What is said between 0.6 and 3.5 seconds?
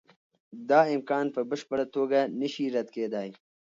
دا امکان په بشپړه توګه نشي رد کېدای.